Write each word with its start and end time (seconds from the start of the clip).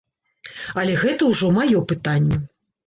Але 0.83 0.93
гэта 1.03 1.31
ўжо 1.31 1.53
маё 1.59 1.87
пытанне. 1.95 2.45